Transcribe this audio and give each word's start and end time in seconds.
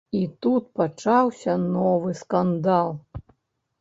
І 0.19 0.19
тут 0.43 0.69
пачаўся 0.79 1.55
новы 1.75 2.17
скандал. 2.25 2.95